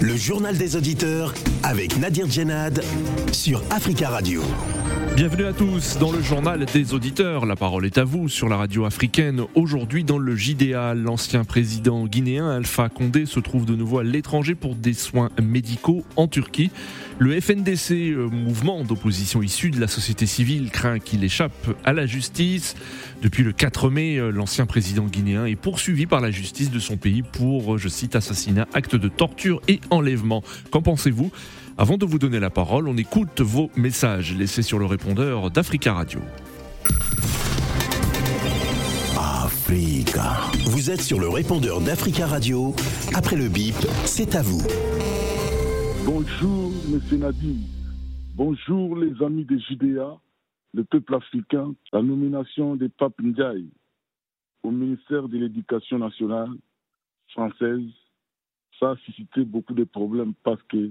[0.00, 2.82] Le journal des auditeurs avec Nadir Djenad
[3.30, 4.42] sur Africa Radio.
[5.14, 7.46] Bienvenue à tous dans le journal des auditeurs.
[7.46, 9.42] La parole est à vous sur la radio africaine.
[9.54, 14.56] Aujourd'hui dans le JDA, l'ancien président guinéen Alpha Condé se trouve de nouveau à l'étranger
[14.56, 16.72] pour des soins médicaux en Turquie.
[17.18, 21.52] Le FNDC, euh, mouvement d'opposition issu de la société civile, craint qu'il échappe
[21.84, 22.74] à la justice.
[23.22, 26.96] Depuis le 4 mai, euh, l'ancien président guinéen est poursuivi par la justice de son
[26.96, 30.42] pays pour, euh, je cite, assassinat, acte de torture et enlèvement.
[30.70, 31.30] Qu'en pensez-vous?
[31.78, 35.94] Avant de vous donner la parole, on écoute vos messages laissés sur le répondeur d'Africa
[35.94, 36.20] Radio.
[39.16, 40.32] Africa.
[40.66, 42.74] Vous êtes sur le répondeur d'Africa Radio.
[43.14, 44.62] Après le bip, c'est à vous.
[46.04, 47.18] Bonjour, M.
[47.20, 47.66] Nadi.
[48.34, 50.18] Bonjour, les amis des Judéa,
[50.74, 51.74] le peuple africain.
[51.92, 53.70] La nomination des Pape Ndiaye
[54.64, 56.50] au ministère de l'Éducation nationale
[57.28, 57.88] française,
[58.80, 60.90] ça a suscité beaucoup de problèmes parce que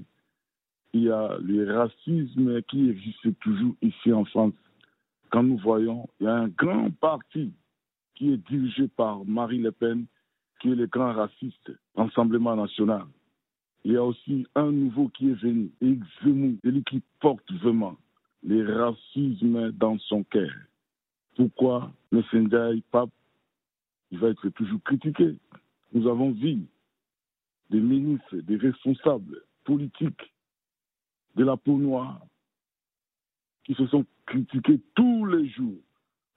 [0.94, 4.54] il y a le racisme qui existe toujours ici en France.
[5.30, 7.52] Quand nous voyons, il y a un grand parti
[8.16, 10.06] qui est dirigé par Marie Le Pen,
[10.62, 13.04] qui est le grand raciste, Rassemblement national.
[13.84, 15.72] Il y a aussi un nouveau qui est venu,
[16.24, 17.98] Zemmour, celui qui porte vraiment
[18.44, 20.52] le racisme dans son cœur.
[21.36, 22.22] Pourquoi M.
[22.34, 23.10] Ndiaye, pape,
[24.12, 25.36] il va être toujours critiqué?
[25.94, 26.60] Nous avons vu
[27.70, 30.34] des ministres, des responsables politiques
[31.36, 32.22] de la peau noire
[33.64, 35.82] qui se sont critiqués tous les jours.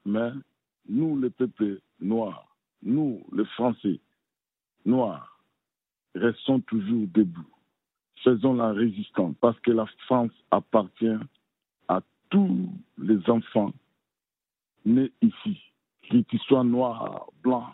[0.05, 0.31] Mais
[0.89, 4.01] nous, les peuples noirs, nous, les Français
[4.85, 5.34] noirs,
[6.15, 7.47] restons toujours debout.
[8.23, 11.19] Faisons la résistance parce que la France appartient
[11.89, 13.73] à tous les enfants
[14.85, 15.61] nés ici,
[16.03, 17.73] qu'ils soient noirs, blancs.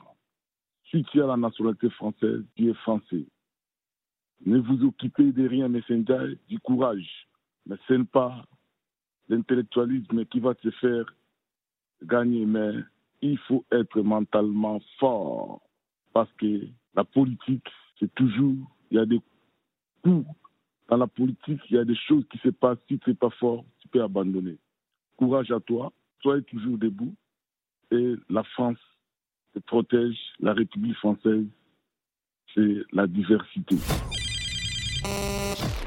[0.90, 3.24] Si tu as la nationalité française, tu es français.
[4.44, 6.02] Ne vous occupez de rien, c'est
[6.48, 7.28] du courage.
[7.66, 8.44] Mais ce n'est pas
[9.28, 11.04] l'intellectualisme qui va te faire
[12.02, 12.72] gagner, mais
[13.20, 15.60] il faut être mentalement fort.
[16.12, 17.68] Parce que la politique,
[18.00, 18.56] c'est toujours,
[18.90, 19.20] il y a des
[20.02, 20.26] coups.
[20.88, 22.78] Dans la politique, il y a des choses qui se passent.
[22.88, 24.56] Si tu n'es pas fort, tu peux abandonner.
[25.16, 27.14] Courage à toi, soyez toujours debout.
[27.92, 28.78] Et la France
[29.54, 31.46] te protège, la République française,
[32.54, 33.76] c'est la diversité.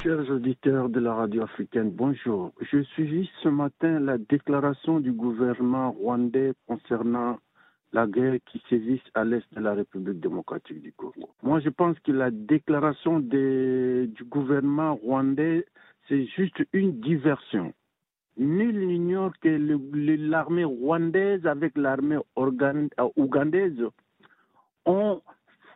[0.02, 2.52] Chers auditeurs de la radio africaine, bonjour.
[2.72, 7.40] Je suis ce matin la déclaration du gouvernement rwandais concernant
[7.94, 11.30] la guerre qui sévit à l'est de la République démocratique du Congo.
[11.44, 15.66] Moi, je pense que la déclaration du gouvernement rwandais,
[16.09, 17.74] c'est juste une diversion.
[18.38, 23.84] Nul n'ignore que l'armée rwandaise avec l'armée euh, ougandaise
[24.86, 25.22] ont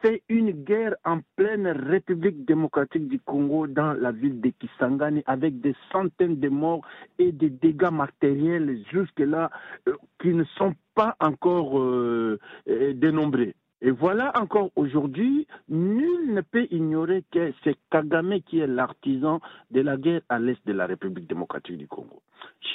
[0.01, 5.59] fait une guerre en pleine République démocratique du Congo dans la ville de Kisangani avec
[5.61, 6.81] des centaines de morts
[7.19, 9.49] et des dégâts matériels jusque-là
[9.87, 13.55] euh, qui ne sont pas encore euh, euh, dénombrés.
[13.81, 19.81] Et voilà encore aujourd'hui, nul ne peut ignorer que c'est Kagame qui est l'artisan de
[19.81, 22.23] la guerre à l'est de la République démocratique du Congo.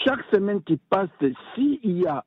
[0.05, 1.09] Chaque semaine qui passe,
[1.55, 2.25] s'il y a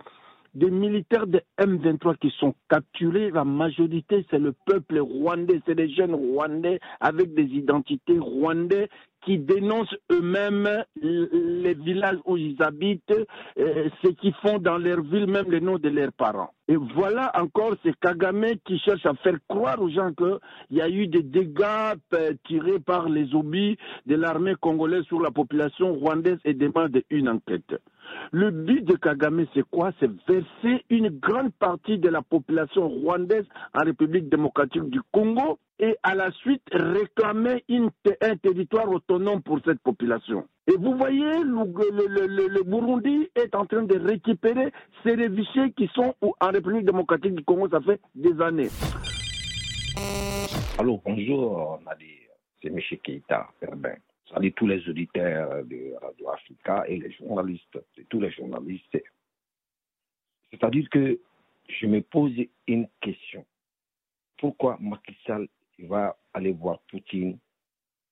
[0.55, 3.29] des militaires de M23 qui sont capturés.
[3.31, 8.89] La majorité, c'est le peuple rwandais, c'est des jeunes rwandais avec des identités rwandais
[9.25, 13.13] qui dénoncent eux-mêmes les villages où ils habitent,
[13.59, 16.51] euh, ce qu'ils font dans leur ville, même les noms de leurs parents.
[16.67, 20.39] Et voilà encore, c'est Kagame qui cherche à faire croire aux gens qu'il
[20.71, 25.31] y a eu des dégâts euh, tirés par les obis de l'armée congolaise sur la
[25.31, 27.75] population rwandaise et demande une enquête.
[28.31, 29.91] Le but de Kagame, c'est quoi?
[29.99, 35.97] C'est verser une grande partie de la population rwandaise en République démocratique du Congo et
[36.03, 37.63] à la suite réclamer
[38.21, 40.47] un territoire autonome pour cette population.
[40.67, 44.71] Et vous voyez, le, Burundi est en train de récupérer
[45.03, 48.69] ces réfugiés qui sont en République démocratique du Congo, ça fait des années.
[50.77, 51.79] Allô, bonjour,
[52.61, 52.79] C'est M.
[53.03, 53.95] Keita, Herbin.
[54.33, 57.77] Salut tous les auditeurs de Radio Africa et les journalistes,
[58.09, 58.97] tous les journalistes.
[60.49, 61.19] C'est-à-dire que
[61.69, 62.33] je me pose
[62.67, 63.45] une question.
[64.37, 65.15] Pourquoi Macky
[65.79, 67.37] va aller voir Poutine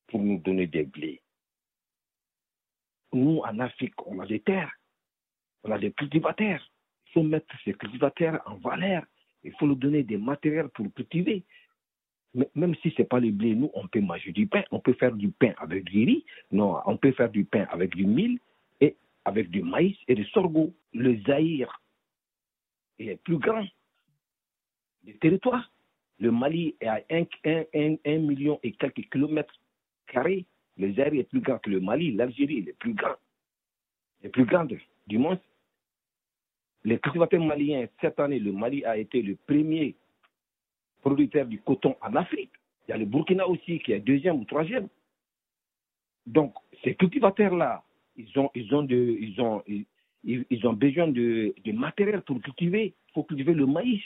[0.07, 1.21] pour nous donner des blés
[3.13, 4.73] Nous, en Afrique, on a des terres,
[5.63, 6.71] on a des cultivateurs.
[7.07, 9.03] Il faut mettre ces cultivateurs en valeur.
[9.43, 11.45] Il faut leur donner des matériels pour cultiver
[12.55, 14.63] même si ce n'est pas le blé, nous, on peut manger du pain.
[14.71, 16.25] On peut faire du pain avec du riz.
[16.51, 18.39] Non, on peut faire du pain avec du mil
[18.81, 18.95] et
[19.25, 20.73] avec du maïs et du sorgho.
[20.93, 21.81] Le Zaïre
[22.99, 23.65] est plus grand.
[25.05, 25.71] Le territoire,
[26.23, 29.59] Le Mali est à 1, million et quelques kilomètres
[30.07, 30.45] carrés.
[30.77, 32.13] L'Algérie est plus grand que le Mali.
[32.13, 33.15] L'Algérie est plus grand.
[34.23, 34.77] est plus grande.
[35.05, 35.37] Du moins,
[36.85, 39.95] les cultivateurs maliens, cette année, le Mali a été le premier
[41.01, 42.53] producteur du coton en Afrique.
[42.87, 44.87] Il y a le Burkina aussi qui est deuxième ou troisième.
[46.25, 46.53] Donc,
[46.85, 47.83] ces cultivateurs-là,
[48.15, 48.83] ils, ont besoin
[51.09, 52.93] de, de, matériel pour cultiver.
[53.09, 54.01] Il faut cultiver le maïs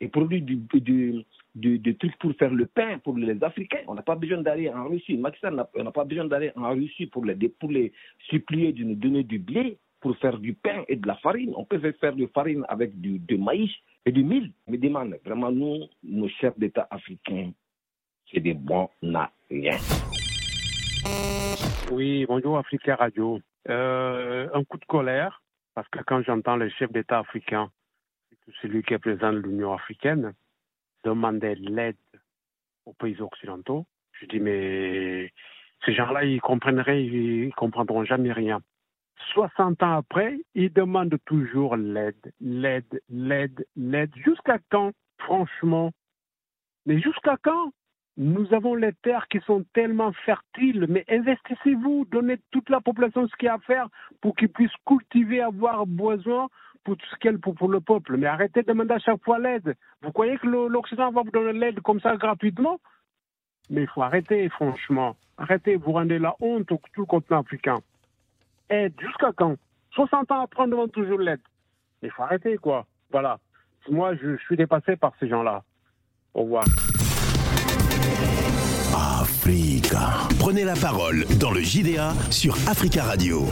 [0.00, 3.80] et produire du, du, trucs pour faire le pain pour les Africains.
[3.86, 5.18] On n'a pas besoin d'aller en Russie.
[5.18, 7.92] On n'a pas besoin d'aller en Russie pour les,
[8.28, 11.52] supplier de nous donner du blé pour faire du pain et de la farine.
[11.56, 13.70] On peut faire de farine avec du, maïs
[14.04, 14.52] et du mil.
[14.66, 17.52] Mais demande, vraiment, nous, nos chefs d'État africains,
[18.30, 19.78] c'est des bons n'a rien.
[21.90, 23.40] Oui, bonjour Africa Radio.
[23.68, 25.42] Euh, un coup de colère,
[25.74, 27.70] parce que quand j'entends les chefs d'État africains,
[28.62, 30.34] celui qui est président de l'Union africaine,
[31.04, 31.96] demander l'aide
[32.84, 35.32] aux pays occidentaux, je dis mais
[35.84, 38.60] ces gens-là, ils comprennent ils comprendront jamais rien.
[39.32, 44.14] 60 ans après, ils demandent toujours l'aide, l'aide, l'aide, l'aide.
[44.16, 45.92] Jusqu'à quand, franchement?
[46.86, 47.72] Mais jusqu'à quand?
[48.18, 53.36] Nous avons les terres qui sont tellement fertiles, mais investissez-vous, donnez toute la population ce
[53.36, 53.88] qu'il y a à faire
[54.22, 56.48] pour qu'ils puissent cultiver, avoir besoin
[56.86, 58.16] pour ce qu'elle pour, pour le peuple.
[58.16, 59.74] Mais arrêtez de demander à chaque fois l'aide.
[60.02, 62.78] Vous croyez que l'Occident va vous donner l'aide comme ça gratuitement?
[63.68, 65.16] Mais il faut arrêter, franchement.
[65.36, 67.78] Arrêtez, vous rendez la honte au tout continent africain.
[68.70, 69.56] Aide, jusqu'à quand?
[69.94, 71.40] 60 ans après, on demande toujours l'aide.
[72.02, 72.86] Il faut arrêter, quoi.
[73.10, 73.38] Voilà.
[73.90, 75.64] Moi, je suis dépassé par ces gens-là.
[76.34, 76.64] Au revoir.
[79.20, 80.28] Africa.
[80.38, 83.46] Prenez la parole dans le JDA sur Africa Radio.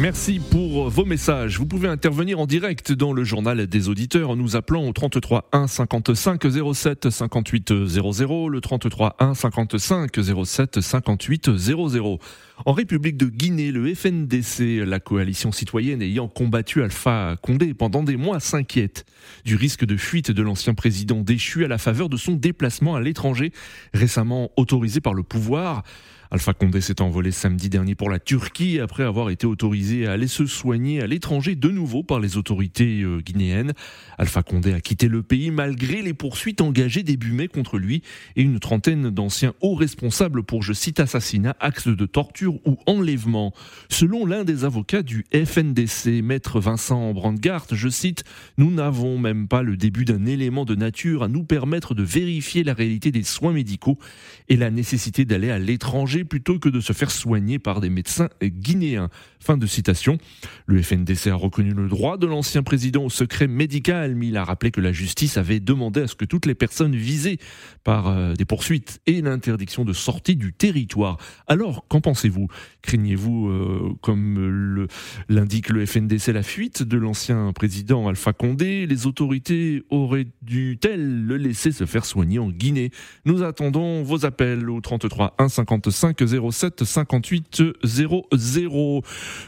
[0.00, 1.56] Merci pour vos messages.
[1.56, 5.48] Vous pouvez intervenir en direct dans le journal des auditeurs en nous appelant au 33
[5.52, 6.42] 1 55
[6.74, 10.10] 07 58 00, le 33 1 55
[10.44, 12.18] 07 58 00.
[12.66, 18.16] En République de Guinée, le FNDC, la coalition citoyenne ayant combattu Alpha Condé pendant des
[18.16, 19.06] mois, s'inquiète
[19.44, 23.00] du risque de fuite de l'ancien président déchu à la faveur de son déplacement à
[23.00, 23.52] l'étranger,
[23.92, 25.84] récemment autorisé par le pouvoir.
[26.34, 30.26] Alpha Condé s'est envolé samedi dernier pour la Turquie après avoir été autorisé à aller
[30.26, 33.72] se soigner à l'étranger de nouveau par les autorités euh, guinéennes.
[34.18, 38.02] Alpha Condé a quitté le pays malgré les poursuites engagées début mai contre lui
[38.34, 43.54] et une trentaine d'anciens hauts responsables pour, je cite, assassinat, acte de torture ou enlèvement.
[43.88, 48.24] Selon l'un des avocats du FNDC, maître Vincent Brandgart, je cite,
[48.58, 52.64] nous n'avons même pas le début d'un élément de nature à nous permettre de vérifier
[52.64, 54.00] la réalité des soins médicaux
[54.48, 58.28] et la nécessité d'aller à l'étranger plutôt que de se faire soigner par des médecins
[58.42, 59.10] guinéens.
[59.40, 60.18] Fin de citation.
[60.66, 64.44] Le FNDC a reconnu le droit de l'ancien président au secret médical, mais il a
[64.44, 67.38] rappelé que la justice avait demandé à ce que toutes les personnes visées
[67.84, 71.18] par euh, des poursuites et l'interdiction de sortie du territoire.
[71.46, 72.48] Alors, qu'en pensez-vous?
[72.82, 74.86] Craignez-vous, euh, comme
[75.28, 78.86] l'indique le FNDC, la fuite de l'ancien président Alpha Condé?
[78.86, 82.90] Les autorités auraient dû-elles le laisser se faire soigner en Guinée?
[83.24, 89.02] Nous attendons vos appels au 33 1 55 07 58 00.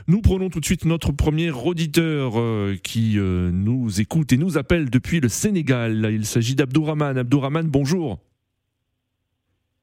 [0.09, 4.59] Nous prenons tout de suite notre premier auditeur euh, qui euh, nous écoute et nous
[4.59, 6.09] appelle depuis le Sénégal.
[6.13, 7.19] Il s'agit d'Abdourahman.
[7.19, 8.19] Abdourahman, bonjour.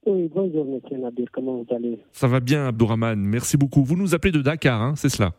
[0.06, 1.28] Oui, bonjour, monsieur Nadir.
[1.32, 2.00] Comment vous allez?
[2.12, 3.20] Ça va bien, Abdourahman.
[3.20, 3.84] Merci beaucoup.
[3.84, 5.34] Vous nous appelez de Dakar, hein, c'est cela?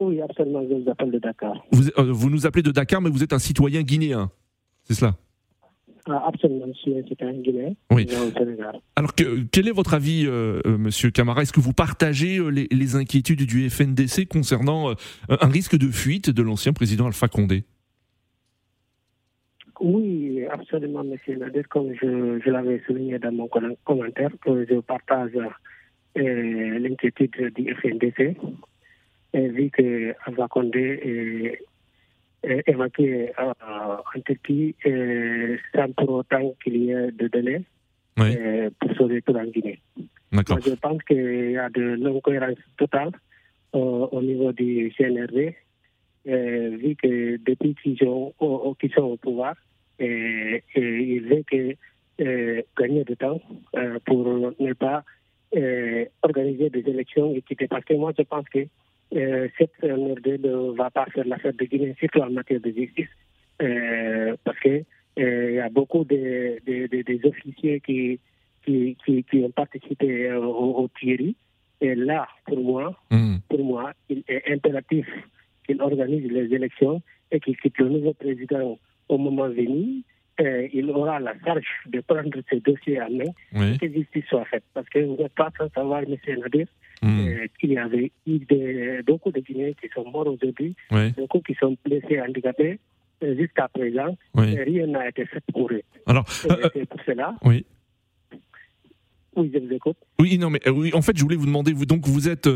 [0.00, 0.62] Oui, absolument.
[0.68, 1.54] Je vous appelle de Dakar.
[1.72, 4.30] Vous, euh, vous nous appelez de Dakar, mais vous êtes un citoyen guinéen.
[4.84, 5.14] C'est cela?
[6.08, 7.74] Absolument, c'est un Guinéen.
[7.90, 8.06] Oui.
[8.96, 11.42] Alors, que, quel est votre avis, euh, euh, monsieur Camara?
[11.42, 14.94] Est-ce que vous partagez euh, les, inquiétudes du FNDC concernant
[15.28, 17.64] un risque de fuite de l'ancien président Alpha Condé?
[19.80, 21.68] Oui, absolument, monsieur Nadir.
[21.68, 23.48] Comme je, l'avais souligné dans mon
[23.84, 25.32] commentaire, que je partage
[26.16, 28.36] l'inquiétude du FNDC,
[29.34, 31.60] vu que Alpha Condé
[32.46, 32.62] euh,
[33.36, 34.74] en Turquie
[35.74, 37.62] sans pour autant qu'il y ait de délai
[38.20, 39.80] euh, pour sauver tout en Guinée.
[40.32, 43.10] je pense qu'il y a de l'incohérence totale
[43.74, 45.54] euh, au niveau du CNRD,
[46.24, 49.54] vu que depuis qu'ils sont, sont, au pouvoir,
[49.98, 51.74] et, ils veulent que,
[52.78, 53.40] gagner du temps
[54.04, 55.02] pour ne pas
[56.22, 57.66] organiser des élections équitées.
[57.66, 58.60] Parce que moi, je pense que
[59.14, 63.08] euh, cette CNRD ne va pas faire l'affaire de Guinée, surtout en matière de justice,
[63.62, 64.84] euh, parce qu'il
[65.18, 68.20] euh, y a beaucoup de, des officiers qui,
[68.64, 68.96] qui,
[69.30, 70.90] qui, ont participé au, au
[71.80, 73.36] Et là, pour moi, hmm.
[73.48, 75.06] pour moi, il est impératif
[75.66, 80.02] qu'il organise les élections et qu'il quitte le nouveau président au moment venu.
[80.38, 84.64] Il aura la charge de prendre ces dossiers en main, que justice soit faite.
[84.74, 86.16] Parce que vous n'êtes pas sans savoir, M.
[86.38, 86.66] Nadir,
[87.02, 87.46] hmm.
[87.58, 90.76] qu'il y avait eu beaucoup de Guinéens qui sont morts aujourd'hui,
[91.16, 92.78] beaucoup qui sont blessés, handicapés
[93.20, 95.82] jusqu'à présent, rien n'a été fait pour eux.
[96.06, 97.34] Alors, c'est pour cela.
[97.42, 97.64] Oui.
[100.20, 102.48] Oui, non, mais euh, oui, en fait, je voulais vous demander, vous donc vous êtes,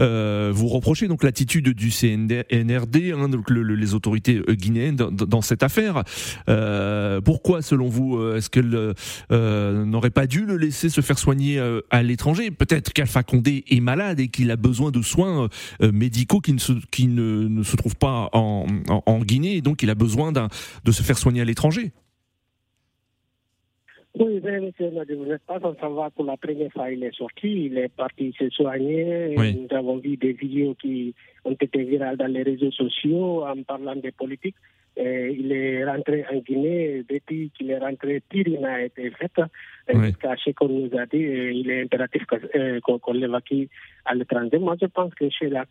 [0.00, 5.62] euh, vous reprochez donc l'attitude du CNRD, hein, donc les autorités euh, guinéennes dans, cette
[5.62, 6.02] affaire.
[7.24, 8.94] pourquoi, selon vous, est-ce qu'elle
[9.30, 12.50] n'aurait pas dû le laisser se faire soigner à l'étranger?
[12.50, 15.48] Peut-être qu'Alpha Condé est malade et qu'il a besoin de soins
[15.80, 19.90] médicaux qui ne se, qui ne, se trouvent pas en, en Guinée, et donc il
[19.90, 21.92] a besoin de se faire soigner à l'étranger.
[24.18, 27.66] Oui, mais monsieur, vous n'êtes pas sans savoir pour la première fois, il est sorti,
[27.66, 29.36] il est parti se soigner.
[29.36, 31.14] Nous avons vu des vidéos qui
[31.44, 34.56] ont été virales dans les réseaux sociaux en parlant des politiques.
[34.96, 39.30] il est rentré en Guinée, depuis qu'il est rentré, pire n'a été fait.
[39.94, 41.18] Jusqu'à ce qu'on nous a dit,
[41.60, 42.22] il est impératif
[42.56, 43.66] euh, qu'on l'évacue
[44.04, 44.58] à l'étranger.
[44.58, 45.64] Moi, je pense que chez la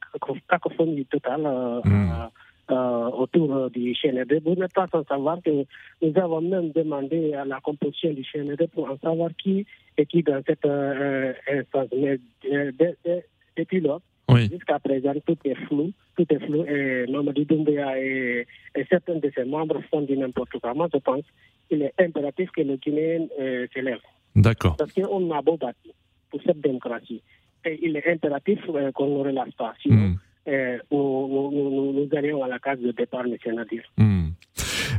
[0.50, 2.12] cacophonie totale, euh, mm.
[2.12, 2.27] Euh,
[2.71, 4.41] autour du CNRD.
[4.43, 5.65] Vous n'êtes pas sans savoir que
[6.01, 9.65] nous avons même demandé à la composition du CNRD pour en savoir qui
[9.97, 11.88] est qui dans cette euh, instance.
[11.95, 12.19] Mais
[12.51, 12.71] euh,
[13.57, 14.01] depuis lors,
[14.35, 15.91] jusqu'à présent, tout est flou.
[16.15, 18.45] Tout est flou et Mamadi Doumbéa et,
[18.89, 20.73] certains de ses membres font du n'importe quoi.
[20.73, 21.23] Moi, je pense
[21.67, 23.27] qu'il est impératif que le Guinéen
[23.73, 23.99] s'élève.
[24.35, 24.75] D'accord.
[24.77, 25.93] Parce qu'on a beau bâti
[26.29, 27.21] pour cette démocratie.
[27.65, 28.59] Et il est impératif
[28.93, 29.73] qu'on ne relâche pas.
[29.81, 30.15] Sinon, hmm.
[30.49, 30.79] Euh,
[31.29, 33.36] nous, nous, allions à la case de départ, M.
[33.55, 33.83] Nadir.
[33.98, 34.29] Hmm.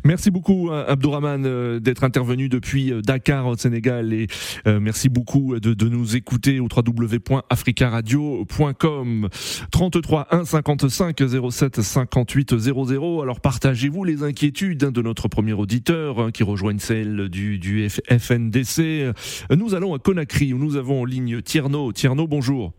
[0.05, 4.29] Merci beaucoup hein, Abdourahman euh, d'être intervenu depuis euh, Dakar au Sénégal et
[4.67, 9.29] merci beaucoup de, nous écouter au www.africaradio.com
[9.71, 16.21] 33 1 55 07 58 00 alors partagez-vous les inquiétudes hein, de notre premier auditeur
[16.21, 19.13] hein, qui rejoignent celle du, du FNDC
[19.57, 22.73] nous allons à Conakry où nous avons en ligne Tierno Tierno bonjour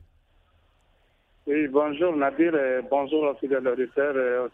[1.52, 4.50] oui, bonjour Nadir et bonjour aux fidèles auditeurs et aux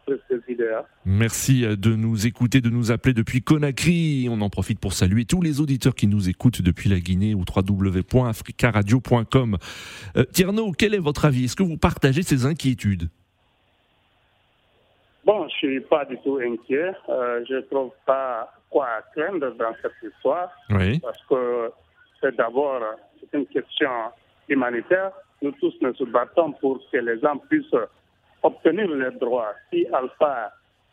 [0.47, 0.81] vidéos.
[1.05, 4.27] Merci de nous écouter, de nous appeler depuis Conakry.
[4.31, 7.43] On en profite pour saluer tous les auditeurs qui nous écoutent depuis la Guinée ou
[7.55, 9.57] www.africaradio.com.
[10.17, 11.45] Euh, Tierno, quel est votre avis?
[11.45, 13.09] Est-ce que vous partagez ces inquiétudes?
[15.23, 16.91] Bon, je ne suis pas du tout inquiet.
[17.09, 20.49] Euh, je ne trouve pas quoi craindre dans cette histoire.
[20.71, 20.99] Oui.
[20.99, 21.71] Parce que
[22.21, 22.81] c'est d'abord
[23.33, 23.89] une question
[24.49, 27.75] humanitaire nous tous nous battons pour que les gens puissent
[28.43, 29.53] obtenir leurs droits.
[29.71, 30.51] Si Alpha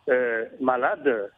[0.08, 1.30] est malade,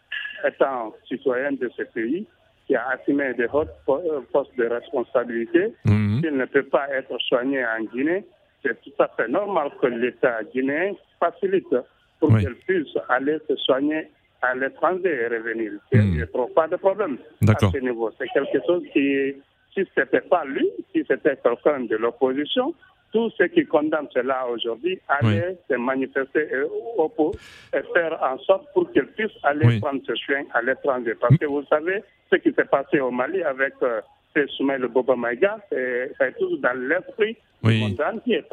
[0.47, 2.27] étant citoyen de ce pays,
[2.67, 6.21] qui a assumé de hautes euh, postes de responsabilité, mhm.
[6.21, 8.25] s'il ne peut pas être soigné en Guinée,
[8.63, 11.77] c'est tout à fait normal que l'État guinéen facilite
[12.19, 14.09] pour qu'il puisse aller se soigner
[14.43, 15.73] à l'étranger et revenir.
[15.93, 18.11] Il n'y a pas de problème à ce niveau.
[18.19, 19.35] C'est quelque chose qui,
[19.73, 22.75] si ce n'était pas lui, si c'était quelqu'un de l'opposition,
[23.17, 29.07] tous ceux qui condamnent cela aujourd'hui allaient se manifester et, faire en sorte pour qu'ils
[29.07, 31.15] puissent aller prendre ce soin à l'étranger.
[31.19, 34.03] Parce que vous savez, ce qui s'est passé au Mali avec euh,
[34.35, 38.45] le Boba Maïga, c'est tout dans l'esprit du monde entier.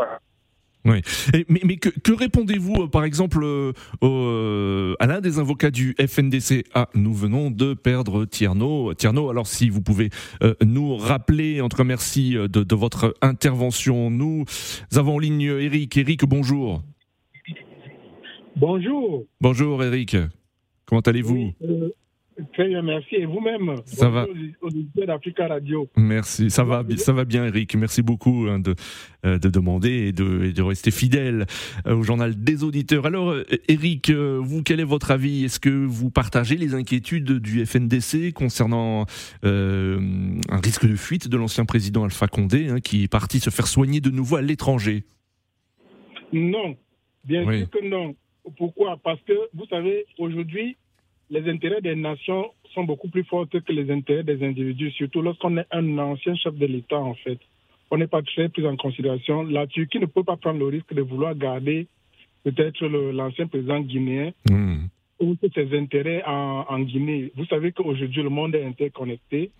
[0.85, 1.01] Oui.
[1.47, 3.71] mais, que, répondez-vous, euh, par exemple, euh,
[4.03, 8.93] euh, à l'un des avocats du FNDC Ah, nous venons de perdre Tierno.
[8.93, 10.09] Tierno, alors si vous pouvez
[10.63, 14.09] nous rappeler, en tout cas merci de, votre intervention.
[14.09, 14.45] Nous
[14.95, 15.95] avons en ligne Eric.
[15.97, 16.83] Eric, bonjour.
[18.55, 19.25] Bonjour.
[19.39, 20.17] Bonjour Eric.
[20.85, 21.53] Comment allez-vous?
[22.53, 23.15] Très bien, merci.
[23.15, 24.25] Et vous-même Ça va.
[25.05, 25.89] d'Africa Radio.
[25.95, 26.49] Merci.
[26.49, 27.75] Ça va, ça va bien, Eric.
[27.75, 28.75] Merci beaucoup hein, de,
[29.25, 31.45] euh, de demander et de, de, rester fidèle
[31.85, 33.05] euh, au journal des auditeurs.
[33.05, 33.35] Alors,
[33.67, 35.45] Eric, euh, vous, quel est votre avis?
[35.45, 39.05] Est-ce que vous partagez les inquiétudes du FNDC concernant
[39.43, 43.67] un risque de fuite de l'ancien président Alpha Condé, hein, qui est parti se faire
[43.67, 45.03] soigner de nouveau à l'étranger?
[46.31, 46.75] Non.
[47.25, 48.15] Bien sûr que non.
[48.57, 48.97] Pourquoi?
[49.03, 50.75] Parce que, vous savez, aujourd'hui,
[51.29, 55.57] les intérêts des nations sont beaucoup plus forts que les intérêts des individus, surtout lorsqu'on
[55.57, 57.39] est un ancien chef de l'État, en fait.
[57.91, 59.43] On n'est pas très pris en considération.
[59.43, 61.87] La Turquie ne peut pas prendre le risque de vouloir garder
[62.43, 64.85] peut-être l'ancien président guinéen hmm.
[65.19, 67.31] ou ses intérêts en, Guinée.
[67.35, 69.51] Vous savez qu'aujourd'hui, le monde est interconnecté.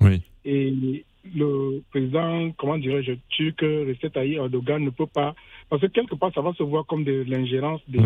[0.45, 1.05] Et
[1.35, 5.35] le président, comment dirais-je, turc, Recep Tayyip Erdogan ne peut pas.
[5.69, 7.99] Parce que quelque part, ça va se voir comme de l'ingérence, de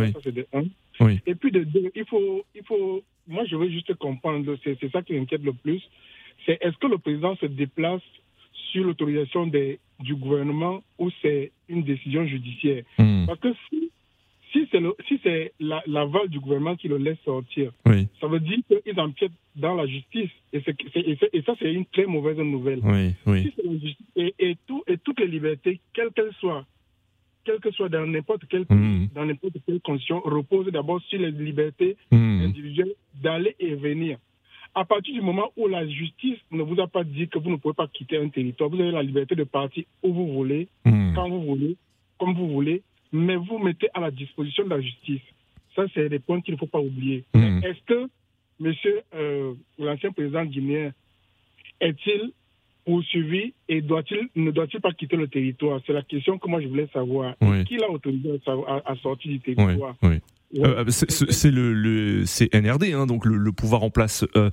[0.53, 0.63] un.
[1.25, 3.03] Et puis de deux, il faut, il faut.
[3.27, 5.81] Moi, je veux juste comprendre, c'est ça qui m'inquiète le plus.
[6.45, 8.01] C'est est-ce que le président se déplace
[8.71, 9.47] sur l'autorisation
[9.99, 12.83] du gouvernement ou c'est une décision judiciaire?
[12.97, 13.25] Hmm.
[13.25, 13.91] Parce que si
[14.51, 17.71] si c'est si c'est l'aval du gouvernement qui le laisse sortir,
[18.19, 20.29] ça veut dire qu'ils empiètent dans la justice.
[20.53, 20.61] Et,
[20.95, 22.81] et, ça, c'est une très mauvaise nouvelle.
[24.15, 26.65] et, et, tout, et toutes les libertés, quelles qu'elles soient,
[27.43, 29.07] quelles que soient dans n'importe quelle, mmh.
[29.15, 32.41] dans n'importe quelle condition, reposent d'abord sur les libertés mmh.
[32.45, 34.17] individuelles d'aller et venir.
[34.75, 37.55] À partir du moment où la justice ne vous a pas dit que vous ne
[37.55, 41.15] pouvez pas quitter un territoire, vous avez la liberté de partir où vous voulez, mmh.
[41.15, 41.77] quand vous voulez,
[42.19, 45.21] comme vous voulez, mais vous mettez à la disposition de la justice.
[45.75, 47.23] Ça, c'est des points qu'il ne faut pas oublier.
[47.33, 47.59] Hmm.
[47.63, 48.09] Est-ce que
[48.59, 50.91] monsieur euh, l'ancien président guinéen
[51.79, 52.31] est-il
[52.85, 55.79] poursuivi et doit-il, ne doit-il pas quitter le territoire?
[55.85, 57.35] C'est la question que moi je voulais savoir.
[57.67, 59.95] Qui l'a autorisé à, sortir du territoire?
[60.55, 64.49] Euh, c'est le, le c'est NRD, hein, donc le, pouvoir en place euh,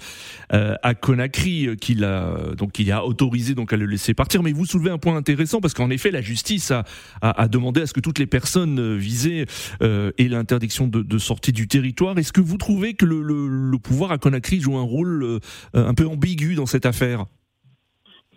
[0.52, 4.42] euh, à Conakry, qui l'a donc qui a autorisé donc à le laisser partir.
[4.42, 6.84] Mais vous soulevez un point intéressant parce qu'en effet, la justice a,
[7.22, 9.46] a, demandé à ce que toutes les personnes visées
[9.80, 12.18] aient l'interdiction de, de, sortie du territoire.
[12.18, 15.40] Est-ce que vous trouvez que le, le, pouvoir à Conakry joue un rôle
[15.74, 17.26] un peu ambigu dans cette affaire?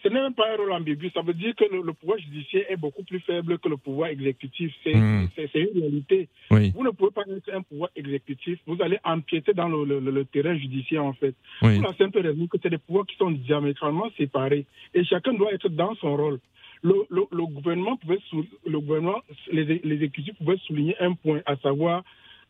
[0.07, 1.09] Ce n'est même pas un rôle ambigu.
[1.13, 4.73] Ça veut dire que le, pouvoir judiciaire est beaucoup plus faible que le pouvoir exécutif.
[4.83, 5.27] C'est hmm.
[5.37, 6.29] une réalité.
[6.49, 8.59] Vous ne pouvez pas être un pouvoir exécutif.
[8.65, 11.35] Vous allez empiéter dans le, terrain judiciaire, en fait.
[11.59, 14.65] Pour la simple raison que c'est des pouvoirs qui sont diamétralement séparés.
[14.93, 16.39] Et chacun doit être dans son rôle.
[16.83, 18.19] Le, gouvernement pouvait,
[18.65, 19.21] le gouvernement,
[19.51, 22.03] les, les exécutifs pouvaient souligner un point, à savoir,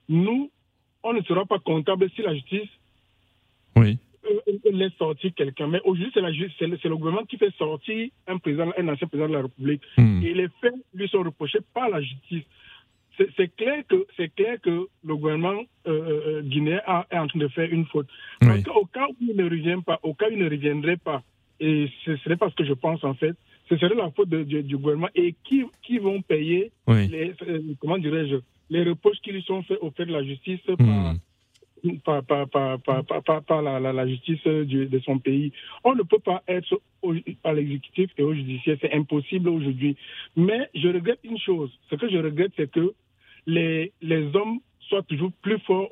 [0.10, 0.52] nous,
[1.02, 2.70] on ne sera pas comptable si la justice
[3.78, 3.98] oui
[4.72, 5.68] laisse sortir quelqu'un.
[5.68, 9.42] Mais aujourd'hui, c'est, le gouvernement qui fait sortir un président, un ancien président de la
[9.44, 9.82] République.
[9.98, 10.22] Hmm.
[10.24, 12.44] Et les faits lui sont reprochés par la justice.
[13.36, 16.80] C'est, clair que c'est clair que le gouvernement euh, euh, euh, guinéen
[17.10, 18.08] est en train de faire une faute.
[18.40, 21.24] Parce qu'au cas où il ne revient pas, au cas où il ne reviendrait pas,
[21.60, 23.36] et ce n'est pas ce que je pense en fait,
[23.70, 27.34] ce serait la faute du, gouvernement et qui, qui vont payer les,
[27.82, 28.36] comment dirais-je,
[28.70, 31.18] les reproches qui lui sont faits auprès de la justice par, hmm
[32.04, 35.52] par, par, par, par la, la, justice de son pays.
[35.84, 36.80] On ne peut pas être
[37.44, 39.96] à l'exécutif et au judiciaire, c'est impossible aujourd'hui.
[40.36, 41.72] Mais je regrette une chose.
[41.90, 42.94] Ce que je regrette, c'est que
[43.46, 45.90] les, les hommes soient toujours plus forts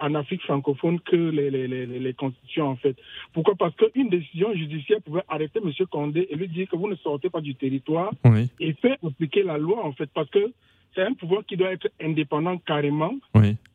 [0.00, 2.96] en Afrique francophone que les, les, les, constitutions, en fait.
[3.32, 3.54] Pourquoi?
[3.54, 5.72] Parce qu'une décision judiciaire pouvait arrêter M.
[5.90, 8.12] Condé et lui dire que vous ne sortez pas du territoire
[8.60, 10.10] et faire appliquer la loi, en fait.
[10.12, 10.52] Parce que
[10.98, 13.14] c'est un pouvoir qui doit être indépendant carrément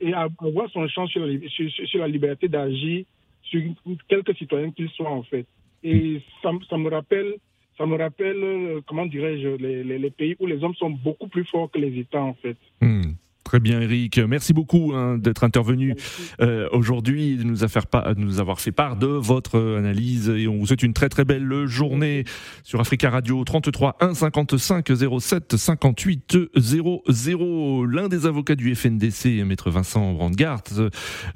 [0.01, 3.05] et avoir son champ sur la, sur, la liberté d'agir
[3.43, 3.61] sur
[4.09, 5.45] quelques citoyens qu'ils soient en fait.
[5.83, 7.35] Et ça, ça, me rappelle,
[7.77, 11.45] ça me rappelle, euh, comment dirais-je, les, les, pays où les hommes sont beaucoup plus
[11.45, 12.57] forts que les États en fait.
[12.81, 13.13] Hmm.
[13.53, 14.17] Très bien, Eric.
[14.17, 15.93] Merci beaucoup hein, d'être intervenu
[16.41, 20.27] euh, aujourd'hui, de nous, de nous avoir fait part de votre analyse.
[20.29, 22.23] Et on vous souhaite une très très belle journée
[22.63, 24.89] sur Africa Radio 33 1 55
[25.19, 27.85] 07 58 00.
[27.85, 30.63] L'un des avocats du FNDC, maître Vincent Brandgart,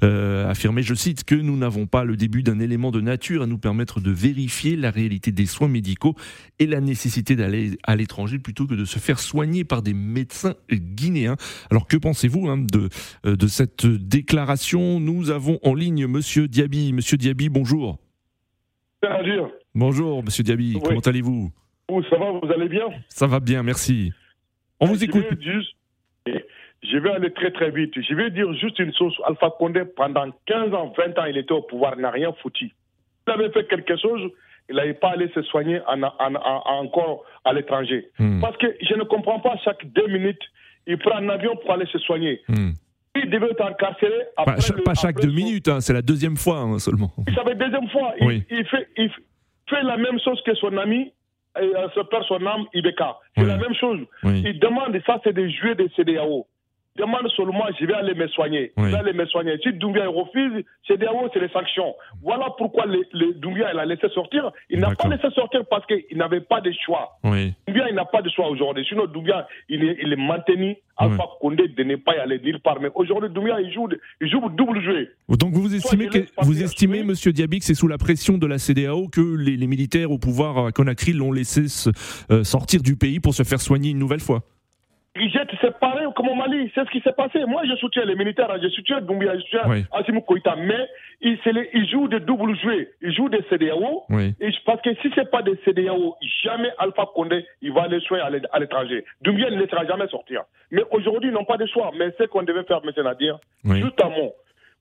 [0.02, 3.46] euh, affirmait, je cite, que nous n'avons pas le début d'un élément de nature à
[3.46, 6.16] nous permettre de vérifier la réalité des soins médicaux
[6.58, 10.56] et la nécessité d'aller à l'étranger plutôt que de se faire soigner par des médecins
[10.68, 11.36] guinéens.
[11.70, 12.88] Alors que pensez-vous hein, de,
[13.26, 14.98] euh, de cette déclaration?
[14.98, 16.94] Nous avons en ligne Monsieur Diaby.
[16.94, 17.98] Monsieur Diaby, bonjour.
[19.74, 20.78] Bonjour, Monsieur Diaby.
[20.82, 21.50] Comment allez-vous?
[22.08, 22.86] Ça va, vous allez bien?
[23.10, 24.12] Ça va bien, merci.
[24.80, 25.26] On vous écoute.
[26.26, 27.92] je vais aller très très vite.
[27.94, 29.14] Je vais dire juste une chose.
[29.26, 32.70] Alpha Condé, pendant 15 ans, 20 ans, il était au pouvoir, il n'a rien foutu.
[33.26, 34.30] Il avait fait quelque chose,
[34.70, 38.08] il n'avait pas allé se soigner en, encore à l'étranger.
[38.18, 38.40] Hmm.
[38.40, 40.42] Parce que je ne comprends pas chaque deux minutes,
[40.88, 42.40] il prend un avion pour aller se soigner.
[42.48, 42.70] Hmm.
[43.14, 44.14] Il devait être incarcéré.
[44.36, 47.12] Après pas, chaque deux minutes, hein, c'est la deuxième fois hein, seulement.
[47.26, 48.14] La deuxième fois.
[48.20, 49.10] Il, fait, il
[49.68, 51.12] fait la même chose que son ami,
[51.58, 53.18] euh, se perd son âme, Ibeka.
[53.36, 54.00] C'est la même chose.
[54.24, 56.46] Il demande, ça c'est des jouets des CDAO
[56.98, 58.72] demande seulement, je vais aller me soigner.
[58.76, 59.56] Je vais aller me soigner.
[59.62, 60.98] Si Doumbia refuse, c'est
[61.32, 61.94] c'est les sanctions.
[62.22, 64.50] Voilà pourquoi le, Doumbia il a laissé sortir.
[64.70, 67.18] Il n'a pas laissé sortir parce qu'il n'avait pas de choix.
[67.22, 68.84] Doumbia, il n'a pas de choix aujourd'hui.
[68.88, 70.76] Sinon, Doumbia, il est, il est maintenu.
[70.98, 72.80] Alpha Condé de ne pas y aller nulle part.
[72.80, 73.88] Mais aujourd'hui, Doumbia, il joue,
[74.20, 75.08] il joue double jeu.
[75.28, 78.58] Donc vous estimez, que, vous estimez Monsieur Diaby, que c'est sous la pression de la
[78.58, 81.66] CDAO que les, militaires au pouvoir à Conakry l'ont laissé
[82.30, 84.42] euh, sortir du pays pour se faire soigner une nouvelle fois?
[85.60, 87.44] C'est pareil comme au Mali, c'est ce qui s'est passé.
[87.46, 89.84] Moi, je soutiens les militaires, je soutiens Doumbia, je soutiens oui.
[89.92, 90.88] Asimou Koïta, mais
[91.20, 91.38] ils,
[91.74, 94.04] il jouent des doubles jouets, ils jouent des CDAO,
[94.40, 98.24] et parce que si c'est pas des CDAO, jamais Alpha Condé, il va aller soigner
[98.52, 99.04] à l'étranger.
[99.22, 100.42] Doumbia ne laissera jamais sortir.
[100.70, 101.90] Mais aujourd'hui, ils n'ont pas de choix.
[101.98, 103.04] Mais ce qu'on devait faire, M.
[103.04, 104.32] Nadir, justement,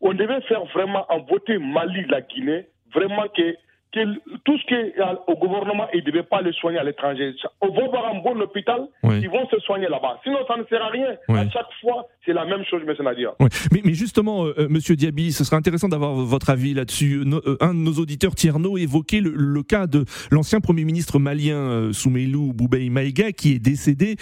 [0.02, 3.56] on devait faire vraiment en voter Mali, la Guinée, vraiment que
[3.92, 4.94] tout ce qui est
[5.28, 7.34] au gouvernement, ils ne devaient pas le soigner à l'étranger.
[7.62, 10.20] On va voir un bon hôpital, ils vont se soigner là-bas.
[10.24, 11.16] Sinon, ça ne sert à rien.
[11.30, 12.94] À chaque fois, c'est la même chose, M.
[13.04, 13.34] Nadir.
[13.72, 14.46] Mais, mais, justement.
[14.46, 17.24] Euh, euh, Monsieur Diaby, ce serait intéressant d'avoir votre avis là-dessus.
[17.26, 22.54] Euh, un de nos auditeurs, Tierno, évoquait le, cas de l'ancien Premier ministre malien Soumeilou
[22.54, 24.16] Boubei Maïga, qui est décédé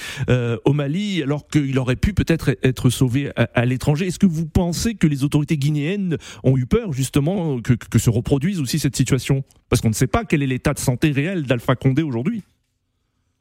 [0.65, 4.07] au Mali alors qu'il aurait pu peut-être être sauvé à, l'étranger.
[4.07, 8.09] Est-ce que vous pensez que les autorités guinéennes ont eu peur justement que, que se
[8.09, 9.43] reproduise aussi cette situation?
[9.69, 12.43] Parce qu'on ne sait pas quel est l'état de santé réel d'Alpha Condé aujourd'hui.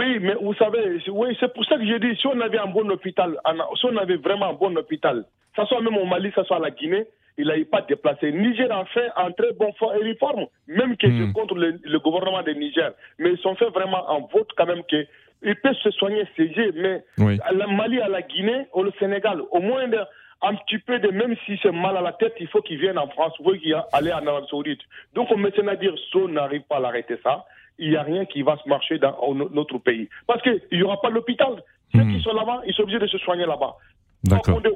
[0.00, 2.66] Oui, mais vous savez, oui, c'est pour ça que j'ai dit, si on avait un
[2.66, 3.38] bon hôpital,
[3.78, 5.24] si on avait vraiment un bon hôpital,
[5.56, 7.06] ce soit même au Mali, ce soit à la Guinée,
[7.38, 8.32] il n'avait pas déplacé.
[8.32, 11.32] Niger a fait un très bon réforme, même que hmm.
[11.32, 12.92] contre le, gouvernement de Niger.
[13.18, 15.06] Mais ils ont fait vraiment un vote quand même que
[15.42, 17.04] ils peuvent se soigner CG, mais
[17.42, 19.86] à la Mali, à la Guinée, au Sénégal, au moins
[20.42, 22.98] un petit peu de, même si c'est mal à la tête, il faut qu'il vienne
[22.98, 24.80] en France, il faut qu'il aille en Arabie Saoudite.
[25.14, 27.46] Donc, on maintenant à dire, si on n'arrive pas à l'arrêter ça,
[27.78, 29.16] il n'y a rien qui va se marcher dans
[29.50, 30.08] notre pays.
[30.26, 31.62] Parce qu'il n'y aura pas l'hôpital.
[31.92, 32.16] Ceux hmm.
[32.16, 33.76] qui sont là-bas, ils sont obligés de se soigner là-bas.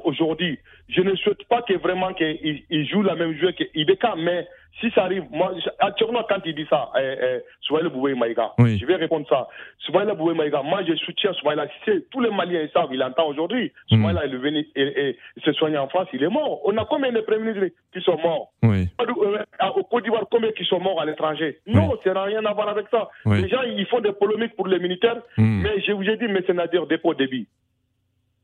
[0.03, 0.59] Aujourd'hui,
[0.89, 4.47] je ne souhaite pas que vraiment qu'il joue la même jeu que Ibeka, mais
[4.79, 8.85] si ça arrive, moi, actuellement, quand il dit ça, eh, eh, Soumaïla Boué Maïga, je
[8.85, 9.47] vais répondre ça.
[9.79, 11.67] Soumaïla Boué Maïga, moi, je soutiens Soumaïla.
[12.11, 13.95] Tous les Maliens savent, il entend aujourd'hui, mm.
[13.95, 16.61] Soumaïla est venu et, se soigner en France, il est mort.
[16.65, 18.51] On a combien de premiers ministres qui sont morts?
[18.63, 18.87] Oui.
[19.01, 19.43] Euh,
[19.75, 21.59] au Côte d'Ivoire, combien qui sont morts à l'étranger?
[21.67, 23.09] Non, ça n'a rien à voir avec ça.
[23.25, 25.61] Les gens, ils font des polémiques pour les militaires, mm.
[25.63, 27.47] mais je vous ai dit, mais c'est à dire dépôt débit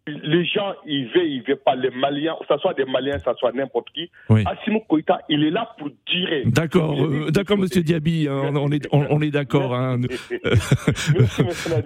[0.07, 3.31] les gens, ils veulent, ils veulent pas les Maliens, que ce soit des Maliens, que
[3.31, 4.09] ce soit n'importe qui.
[4.29, 4.43] Oui.
[4.87, 6.29] Koïta, il est là pour dire.
[6.45, 9.73] D'accord, euh, d'accord, Monsieur Diaby, hein, on, est, on, est d'accord.
[9.73, 9.99] Hein.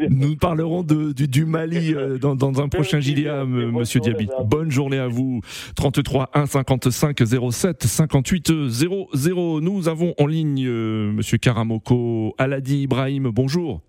[0.10, 4.28] Nous parlerons de, du, Mali euh, dans, dans, un prochain JDA, Monsieur Diaby.
[4.44, 5.40] Bonne journée à vous.
[5.78, 7.20] 33 1 55
[7.52, 9.62] 07 58 00.
[9.62, 13.30] Nous avons en ligne euh, Monsieur Karamoko Aladi Ibrahim.
[13.34, 13.82] Bonjour.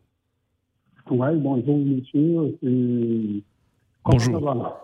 [1.10, 2.54] Oui, bonjour, monsieur.
[4.04, 4.76] Bonjour.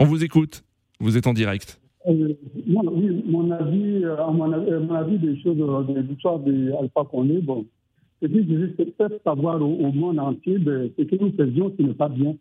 [0.00, 0.64] On vous écoute.
[1.00, 1.80] Vous êtes en direct.
[2.06, 7.04] Euh, oui, mon avis, euh, mon, avis, euh, mon avis des choses de l'histoire d'Alpha
[7.10, 7.66] Condé, bon,
[8.20, 11.84] c'est que je veux faire savoir au, monde entier ben, ce que nous faisions qui
[11.84, 12.36] n'est pas bien.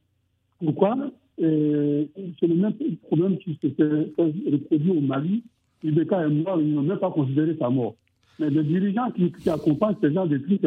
[0.60, 0.96] Pourquoi?
[1.38, 2.74] C'est le même
[3.08, 3.74] problème qui s'est
[4.18, 5.44] reproduit au Mali.
[5.84, 7.96] Ibeka est mort, ils n'ont même pas considéré sa mort.
[8.40, 10.66] Mais les dirigeants qui, qui accompagnent ces gens de trucs,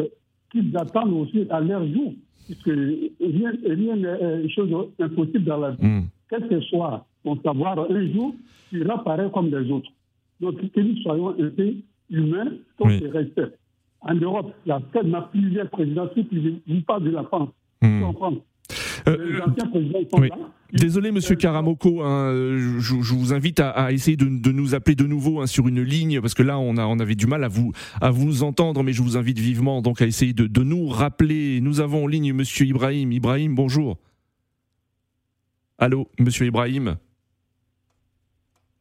[0.51, 2.13] qu'ils attendent aussi à leur jour
[2.47, 2.71] puisque
[3.19, 5.85] rien n'est chose impossible dans la vie.
[5.85, 6.03] Mm.
[6.29, 8.33] Quel que soit ton savoir, un jour,
[8.69, 9.89] tu pareil comme les autres.
[10.39, 12.45] Donc, que nous soyons un pays humain,
[12.77, 13.57] qu'on se respecte.
[14.01, 16.25] En Europe, il y a tellement plusieurs présidents, qui
[16.67, 17.49] ne parlent de la France.
[19.07, 19.41] Euh,
[20.73, 22.33] Désolé, Monsieur Karamoko, hein,
[22.79, 26.33] je, vous invite à, essayer de, nous appeler de nouveau hein, sur une ligne parce
[26.33, 29.01] que là, on, a, on avait du mal à vous à vous entendre, mais je
[29.01, 31.61] vous invite vivement donc à essayer de, nous rappeler.
[31.61, 33.11] Nous avons en ligne Monsieur Ibrahim.
[33.11, 33.97] Ibrahim, bonjour.
[35.77, 36.97] Allô, Monsieur Ibrahim?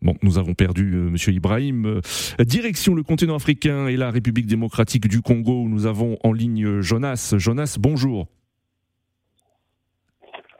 [0.02, 1.87] Bon, nous avons perdu euh, Monsieur Ibrahim.
[1.87, 5.68] Euh, direction le continent africain et la République démocratique du Congo.
[5.68, 7.35] Nous avons en ligne Jonas.
[7.38, 8.26] Jonas, bonjour.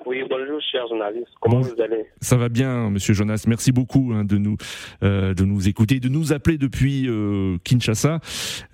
[0.07, 1.33] Oui, bonjour, chers journalistes.
[1.41, 2.05] Comment vous allez?
[2.21, 3.45] Ça va bien, monsieur Jonas.
[3.47, 4.57] Merci beaucoup hein, de, nous,
[5.03, 8.21] euh, de nous écouter, de nous appeler depuis euh, Kinshasa.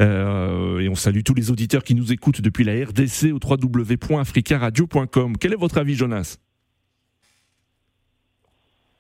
[0.01, 5.37] Euh, et on salue tous les auditeurs qui nous écoutent depuis la RDC au www.africaradio.com.
[5.41, 6.38] Quel est votre avis, Jonas?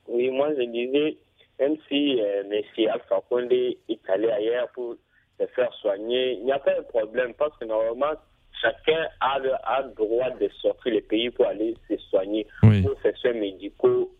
[0.08, 1.16] Oui, moi, je disais,
[1.58, 2.62] même si euh, M.
[2.92, 4.96] Alpha Condé est allé ailleurs pour
[5.40, 8.12] se faire soigner, il n'y a pas de problème parce que normalement,
[8.62, 12.46] chacun a le droit de sortir le pays pour aller se soigner.
[12.60, 14.10] Pour ses soins médicaux,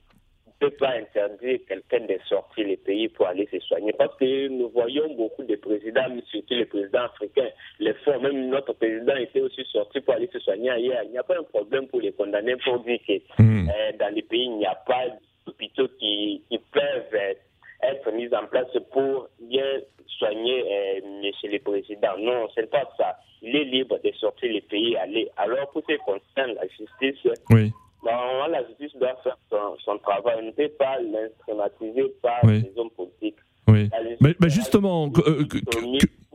[0.46, 3.92] on ne peut pas interdire quelqu'un de sortir le pays pour aller se soigner.
[3.92, 8.20] Parce que nous voyons beaucoup de présidents, surtout les présidents africains, les font.
[8.20, 11.02] Même notre président était aussi sorti pour aller se soigner ailleurs.
[11.04, 13.68] Il n'y a pas un problème pour les condamner pour dire que hmm.
[13.68, 15.06] euh, dans les pays, il n'y a pas
[15.46, 17.36] d'hôpitaux qui, qui peuvent
[17.82, 19.80] être mis en place pour bien
[20.18, 22.16] soigner euh, Monsieur le Président.
[22.18, 23.16] Non, c'est pas ça.
[23.42, 25.28] Il est libre de sortir le pays aller.
[25.36, 27.72] Alors, pour ce qui concerne la justice, oui.
[28.04, 29.36] la justice doit faire
[29.84, 30.36] son, travail.
[30.38, 33.38] On ne peut pas l'instrumentaliser par les hommes politiques.
[33.68, 33.88] Oui.
[34.20, 35.10] Mais, justement,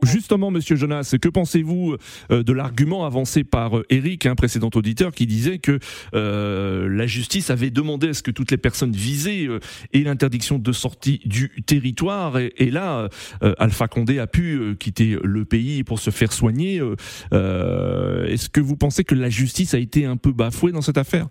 [0.02, 1.96] justement, Monsieur Jonas, que pensez-vous
[2.30, 5.78] euh, de l'argument avancé par euh, Eric, un précédent auditeur, qui disait que
[6.12, 9.48] la justice avait demandé à ce que toutes les personnes visées
[9.92, 13.08] aient l'interdiction de sortie du territoire, et, là,
[13.58, 16.82] Alpha Condé a pu quitter le pays pour se faire soigner.
[17.32, 21.28] Est-ce que vous pensez que la justice a été un peu bafouée dans cette affaire?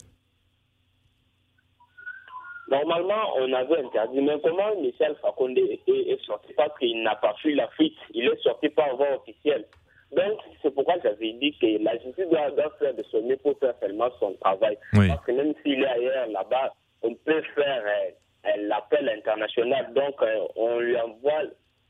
[2.69, 6.53] Normalement, on avait interdit, mais comment Michel Fakonde est, sorti?
[6.53, 9.65] Parce qu'il n'a pas fui la fuite, il est sorti par voie officielle.
[10.12, 13.73] Donc, c'est pourquoi j'avais dit que la justice doit, faire de son mieux pour faire
[13.82, 14.77] seulement son travail.
[14.93, 19.93] Parce que même s'il est ailleurs là-bas, on peut faire euh, l'appel international.
[19.93, 21.43] Donc, euh, on lui envoie,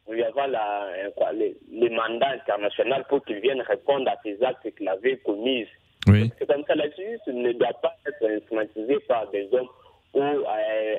[0.07, 1.55] on lui envoie la, quoi, les,
[1.89, 5.65] mandats internationaux pour qu'il vienne répondre à ces actes qu'il avait commis.
[6.05, 9.67] C'est comme ça, la justice ne doit pas être instrumentalisée par des hommes
[10.13, 10.95] ou euh,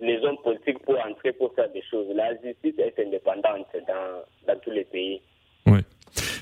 [0.00, 2.06] les hommes politiques pour entrer pour faire des choses.
[2.14, 5.20] La justice est indépendante dans, dans tous les pays.
[5.66, 5.80] Oui.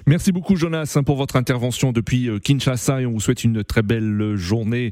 [0.07, 3.63] Merci beaucoup Jonas hein, pour votre intervention depuis euh, Kinshasa et on vous souhaite une
[3.63, 4.91] très belle journée.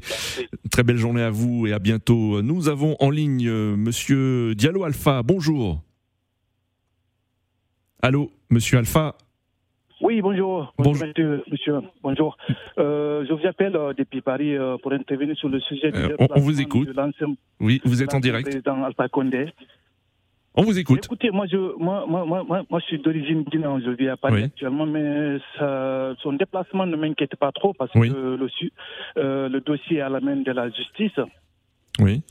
[0.71, 2.41] Très belle journée à vous et à bientôt.
[2.41, 5.23] Nous avons en ligne euh, monsieur Diallo Alpha.
[5.23, 5.81] Bonjour.
[8.01, 9.17] Allô, monsieur Alpha?
[10.01, 10.73] Oui, bonjour.
[10.77, 11.07] Bonjour,
[11.51, 11.81] monsieur.
[12.01, 12.37] Bonjour.
[12.77, 16.39] Euh, je vous appelle euh, depuis Paris euh, pour intervenir sur le sujet de on,
[16.39, 16.89] vous écoute.
[17.59, 18.47] oui, vous êtes en direct.
[18.47, 19.49] Président Alpha Condé.
[20.55, 21.05] On vous écoute.
[21.05, 24.43] Écoutez, moi, je, moi, moi, moi, moi, je suis d'origine guinéenne, je vis à Paris
[24.43, 25.37] actuellement, mais
[26.23, 30.37] son déplacement ne m'inquiète pas trop parce que le, le dossier est à la main
[30.37, 31.19] de la justice.
[31.99, 32.23] Oui.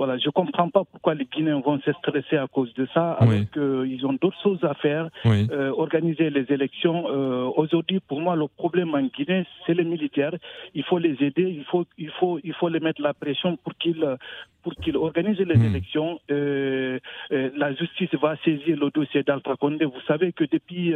[0.00, 3.44] Voilà, je comprends pas pourquoi les Guinéens vont se stresser à cause de ça, alors
[3.52, 5.10] qu'ils ont d'autres choses à faire.
[5.26, 7.04] Euh, organiser les élections.
[7.10, 10.34] Euh, aujourd'hui, pour moi, le problème en Guinée, c'est les militaires.
[10.72, 13.74] Il faut les aider, il faut, il faut, il faut les mettre la pression pour
[13.74, 14.06] qu'ils,
[14.62, 15.70] pour qu'ils organisent les hmm.
[15.70, 16.18] élections.
[16.30, 16.98] Euh,
[17.30, 19.84] la justice va saisir le dossier d'Alpha Condé.
[19.84, 20.94] Vous savez que depuis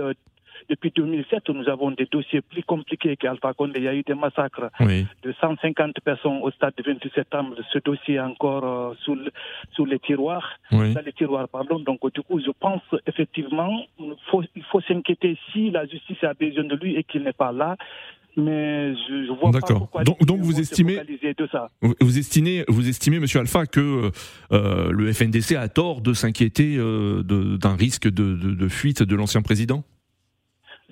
[0.68, 3.80] depuis 2007, nous avons des dossiers plus compliqués qu'Alpha Condé.
[3.80, 7.56] Il y a eu des massacres de 150 personnes au stade du 28 septembre.
[7.72, 9.18] Ce dossier est encore euh, sous,
[9.72, 11.78] sous, les tiroirs, dans les tiroirs, pardon.
[11.78, 13.84] Donc, du coup, je pense effectivement,
[14.30, 17.52] faut, il faut s'inquiéter si la justice a besoin de lui et qu'il n'est pas
[17.52, 17.76] là
[18.36, 21.70] mais je, vois pas pourquoi donc, donc vous estimez de ça.
[22.00, 24.10] Vous estimez, vous estimez, Monsieur Alpha, que
[24.52, 29.14] euh, le FNDC a tort de s'inquiéter euh, d'un risque de, de, de, fuite de
[29.14, 29.84] l'ancien président?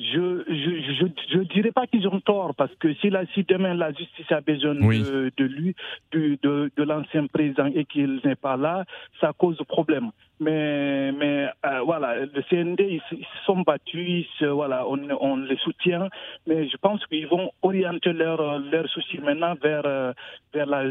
[0.03, 3.93] Je je, je, dirais pas qu'ils ont tort parce que si, la, si demain la
[3.93, 5.75] justice a besoin de, de, lui,
[6.13, 8.85] de, de, de l'ancien président et qu'il n'est pas là,
[9.21, 10.11] ça cause problème.
[10.41, 16.09] Mais, mais euh, voilà, le CND, ils, se sont battus, voilà, on, on, les soutient,
[16.47, 20.13] mais je pense qu'ils vont orienter leurs leur soucis maintenant vers, euh,
[20.53, 20.85] vers, la,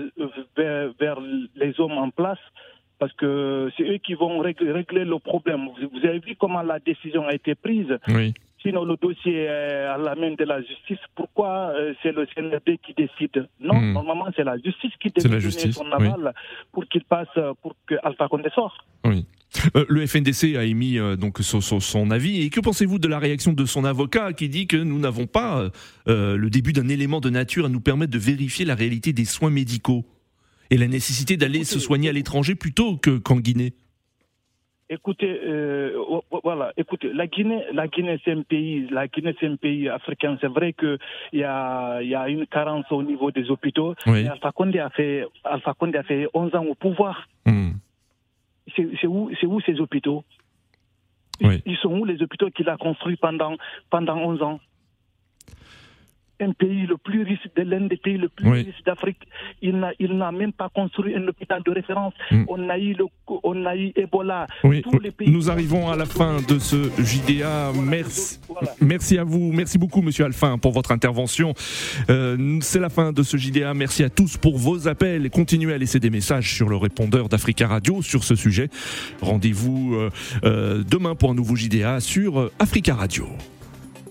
[0.55, 1.19] vers, vers
[1.55, 2.39] les hommes en place
[3.01, 5.69] parce que c'est eux qui vont régler le problème.
[5.91, 7.97] Vous avez vu comment la décision a été prise?
[8.09, 8.31] Oui.
[8.61, 10.99] Sinon, le dossier est à la main de la justice.
[11.15, 13.47] Pourquoi euh, c'est le CNRD qui décide?
[13.59, 13.93] Non, hmm.
[13.93, 16.33] normalement, c'est la justice qui décide de son aval
[16.71, 17.27] pour qu'il passe,
[17.61, 18.77] pour que Alpha Condé sorte.
[19.03, 19.25] Oui.
[19.75, 22.43] Euh, le FNDC a émis euh, donc son, avis.
[22.43, 25.69] Et que pensez-vous de la réaction de son avocat qui dit que nous n'avons pas
[26.05, 29.49] le début d'un élément de nature à nous permettre de vérifier la réalité des soins
[29.49, 30.05] médicaux
[30.69, 33.73] et la nécessité d'aller se soigner à l'étranger plutôt qu'en Guinée?
[34.93, 35.97] Écoutez, euh,
[36.43, 40.37] voilà, écoutez, la Guinée, la Guinée c'est un pays, la Guinée c'est un pays africain.
[40.41, 40.97] C'est vrai qu'il
[41.31, 43.95] y a, y a une carence au niveau des hôpitaux.
[44.05, 47.29] Alpha Condé a fait, Alpha Condé a fait 11 ans au pouvoir.
[47.45, 47.71] Hmm.
[48.75, 50.25] C'est où, c'est où ces hôpitaux?
[51.65, 53.55] Ils sont où les hôpitaux qu'il a construits pendant
[53.89, 54.59] pendant 11 ans?
[56.41, 59.19] Un pays le plus riche, de l'un des pays le plus riches d'Afrique.
[59.61, 62.13] Il n'a, il n'a même pas construit un hôpital de référence.
[62.31, 62.43] Mm.
[62.47, 63.05] On a eu le,
[63.43, 64.47] on a eu Ebola.
[65.25, 67.71] Nous arrivons à la fin de ce JDA.
[67.83, 68.39] Merci,
[68.79, 71.53] merci à vous, merci beaucoup, Monsieur Alphin, pour votre intervention.
[72.09, 73.73] Euh, c'est la fin de ce JDA.
[73.73, 77.67] Merci à tous pour vos appels continuez à laisser des messages sur le répondeur d'Africa
[77.67, 78.69] Radio sur ce sujet.
[79.21, 80.09] Rendez-vous euh,
[80.43, 83.27] euh, demain pour un nouveau JDA sur Africa Radio.